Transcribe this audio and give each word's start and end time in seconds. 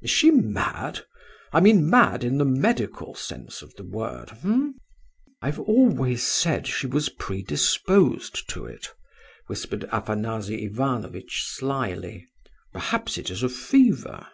"Is 0.00 0.10
she 0.10 0.30
mad? 0.30 1.00
I 1.52 1.58
mean 1.58 1.90
mad 1.90 2.22
in 2.22 2.38
the 2.38 2.44
medical 2.44 3.16
sense 3.16 3.62
of 3.62 3.74
the 3.74 3.82
word.... 3.82 4.30
eh?" 4.44 4.68
"I've 5.44 5.58
always 5.58 6.24
said 6.24 6.68
she 6.68 6.86
was 6.86 7.08
predisposed 7.08 8.48
to 8.50 8.64
it," 8.64 8.94
whispered 9.48 9.86
Afanasy 9.90 10.62
Ivanovitch 10.66 11.42
slyly. 11.44 12.28
"Perhaps 12.72 13.18
it 13.18 13.28
is 13.28 13.42
a 13.42 13.48
fever!" 13.48 14.24